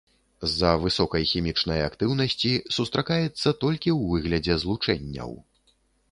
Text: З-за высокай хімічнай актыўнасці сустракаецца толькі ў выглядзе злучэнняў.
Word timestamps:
З-за 0.49 0.69
высокай 0.83 1.23
хімічнай 1.31 1.81
актыўнасці 1.89 2.51
сустракаецца 2.77 3.53
толькі 3.65 3.89
ў 3.99 4.01
выглядзе 4.13 4.57
злучэнняў. 4.63 5.31